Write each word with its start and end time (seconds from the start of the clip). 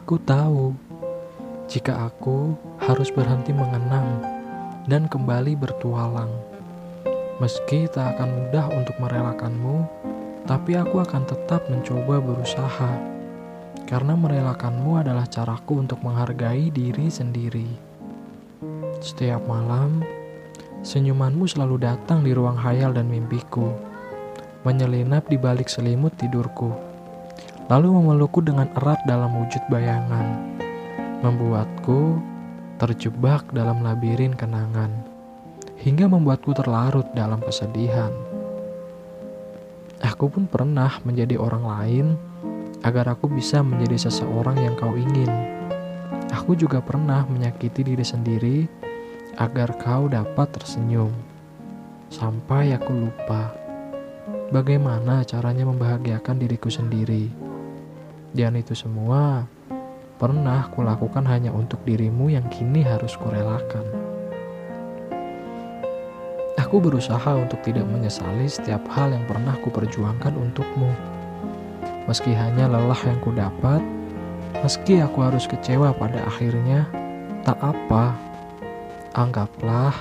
Aku 0.00 0.16
tahu 0.16 0.72
jika 1.68 2.08
aku 2.08 2.56
harus 2.80 3.12
berhenti 3.12 3.52
mengenang 3.52 4.24
dan 4.88 5.04
kembali 5.04 5.60
bertualang. 5.60 6.32
Meski 7.36 7.84
tak 7.84 8.16
akan 8.16 8.32
mudah 8.32 8.72
untuk 8.80 8.96
merelakanmu, 8.96 9.84
tapi 10.48 10.80
aku 10.80 11.04
akan 11.04 11.28
tetap 11.28 11.68
mencoba 11.68 12.16
berusaha. 12.16 12.96
Karena 13.84 14.16
merelakanmu 14.16 15.04
adalah 15.04 15.28
caraku 15.28 15.84
untuk 15.84 16.00
menghargai 16.00 16.72
diri 16.72 17.12
sendiri. 17.12 17.68
Setiap 19.04 19.44
malam, 19.44 20.00
senyumanmu 20.80 21.44
selalu 21.44 21.76
datang 21.76 22.24
di 22.24 22.32
ruang 22.32 22.56
hayal 22.56 22.96
dan 22.96 23.04
mimpiku, 23.04 23.68
menyelinap 24.64 25.28
di 25.28 25.36
balik 25.36 25.68
selimut 25.68 26.16
tidurku, 26.16 26.89
lalu 27.70 28.02
memelukku 28.02 28.42
dengan 28.42 28.66
erat 28.74 28.98
dalam 29.06 29.30
wujud 29.30 29.62
bayangan, 29.70 30.58
membuatku 31.22 32.18
terjebak 32.82 33.46
dalam 33.54 33.86
labirin 33.86 34.34
kenangan, 34.34 34.90
hingga 35.78 36.10
membuatku 36.10 36.50
terlarut 36.50 37.06
dalam 37.14 37.38
kesedihan. 37.38 38.10
Aku 40.02 40.26
pun 40.26 40.50
pernah 40.50 40.98
menjadi 41.06 41.38
orang 41.38 41.64
lain 41.64 42.06
agar 42.82 43.14
aku 43.14 43.30
bisa 43.30 43.62
menjadi 43.62 44.10
seseorang 44.10 44.58
yang 44.58 44.74
kau 44.74 44.96
ingin. 44.98 45.30
Aku 46.34 46.58
juga 46.58 46.82
pernah 46.82 47.22
menyakiti 47.30 47.86
diri 47.86 48.02
sendiri 48.02 48.58
agar 49.38 49.78
kau 49.78 50.10
dapat 50.10 50.50
tersenyum. 50.58 51.12
Sampai 52.10 52.74
aku 52.74 52.90
lupa 52.90 53.54
bagaimana 54.50 55.22
caranya 55.22 55.68
membahagiakan 55.68 56.36
diriku 56.40 56.72
sendiri. 56.72 57.49
Dan 58.30 58.58
itu 58.58 58.74
semua 58.74 59.46
pernah 60.20 60.68
kulakukan 60.70 61.24
hanya 61.26 61.50
untuk 61.50 61.82
dirimu 61.82 62.30
yang 62.30 62.46
kini 62.52 62.84
harus 62.84 63.16
kurelakan. 63.18 63.82
Aku 66.60 66.78
berusaha 66.78 67.34
untuk 67.34 67.58
tidak 67.66 67.88
menyesali 67.88 68.46
setiap 68.46 68.86
hal 68.94 69.10
yang 69.10 69.26
pernah 69.26 69.58
kuperjuangkan 69.58 70.38
untukmu 70.38 70.92
Meski 72.10 72.34
hanya 72.34 72.66
lelah 72.66 72.98
yang 73.06 73.22
ku 73.22 73.30
dapat, 73.30 73.78
meski 74.66 74.98
aku 74.98 75.22
harus 75.22 75.46
kecewa 75.46 75.94
pada 75.94 76.26
akhirnya, 76.26 76.82
tak 77.46 77.54
apa. 77.62 78.18
Anggaplah 79.14 79.94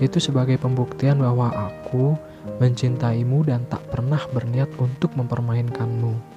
itu 0.00 0.16
sebagai 0.16 0.56
pembuktian 0.56 1.20
bahwa 1.20 1.52
aku 1.52 2.16
mencintaimu 2.56 3.44
dan 3.44 3.68
tak 3.68 3.84
pernah 3.92 4.24
berniat 4.32 4.72
untuk 4.80 5.12
mempermainkanmu. 5.12 6.31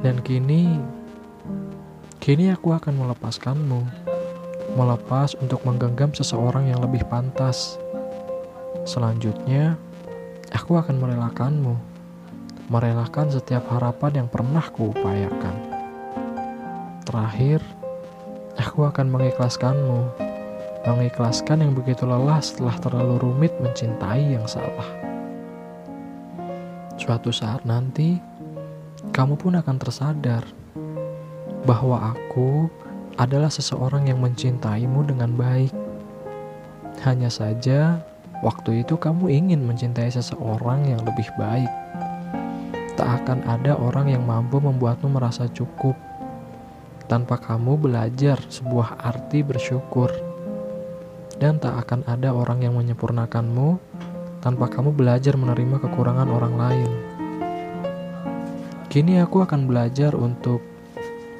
Dan 0.00 0.24
kini, 0.24 0.80
kini 2.24 2.48
aku 2.48 2.72
akan 2.72 3.04
melepaskanmu, 3.04 3.84
melepas 4.72 5.36
untuk 5.44 5.60
menggenggam 5.68 6.08
seseorang 6.16 6.72
yang 6.72 6.80
lebih 6.80 7.04
pantas. 7.04 7.76
Selanjutnya, 8.88 9.76
aku 10.56 10.80
akan 10.80 10.96
merelakanmu, 11.04 11.76
merelakan 12.72 13.28
setiap 13.28 13.68
harapan 13.68 14.24
yang 14.24 14.28
pernah 14.32 14.64
kuupayakan. 14.72 15.56
Terakhir, 17.04 17.60
aku 18.56 18.88
akan 18.88 19.04
mengikhlaskanmu, 19.12 20.00
mengikhlaskan 20.88 21.60
yang 21.60 21.72
begitu 21.76 22.08
lelah 22.08 22.40
setelah 22.40 22.72
terlalu 22.80 23.20
rumit 23.20 23.52
mencintai 23.60 24.32
yang 24.32 24.48
salah. 24.48 24.88
Suatu 26.96 27.28
saat 27.28 27.68
nanti, 27.68 28.29
kamu 29.08 29.40
pun 29.40 29.56
akan 29.56 29.76
tersadar 29.80 30.44
bahwa 31.64 32.12
aku 32.12 32.68
adalah 33.16 33.48
seseorang 33.48 34.12
yang 34.12 34.20
mencintaimu 34.20 35.08
dengan 35.08 35.32
baik. 35.32 35.72
Hanya 37.00 37.32
saja, 37.32 38.04
Waktu 38.40 38.88
itu 38.88 38.96
kamu 38.96 39.28
ingin 39.28 39.68
mencintai 39.68 40.08
seseorang 40.08 40.88
yang 40.88 41.04
lebih 41.04 41.28
baik. 41.36 41.68
Tak 42.96 43.24
akan 43.24 43.44
ada 43.44 43.76
orang 43.76 44.08
yang 44.08 44.24
mampu 44.24 44.56
membuatmu 44.56 45.12
merasa 45.12 45.44
cukup 45.52 45.92
tanpa 47.04 47.36
kamu 47.36 47.76
belajar 47.76 48.40
sebuah 48.48 48.96
arti 48.96 49.44
bersyukur. 49.44 50.08
Dan 51.36 51.60
tak 51.60 51.84
akan 51.84 52.00
ada 52.08 52.32
orang 52.32 52.64
yang 52.64 52.80
menyempurnakanmu 52.80 53.76
tanpa 54.40 54.72
kamu 54.72 54.96
belajar 54.96 55.36
menerima 55.36 55.76
kekurangan 55.76 56.28
orang 56.32 56.54
lain. 56.56 57.09
Kini 58.90 59.22
aku 59.22 59.46
akan 59.46 59.70
belajar 59.70 60.18
untuk 60.18 60.58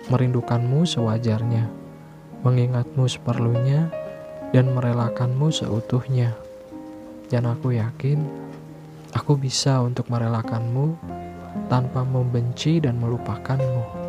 merindukanmu 0.07 0.87
sewajarnya, 0.87 1.67
mengingatmu 2.47 3.11
seperlunya, 3.11 3.91
dan 4.55 4.71
merelakanmu 4.71 5.51
seutuhnya. 5.51 6.39
Dan 7.27 7.51
aku 7.51 7.75
yakin 7.75 8.23
aku 9.11 9.35
bisa 9.35 9.83
untuk 9.83 10.07
merelakanmu 10.07 10.95
tanpa 11.67 12.07
membenci 12.07 12.79
dan 12.79 13.03
melupakanmu. 13.03 14.00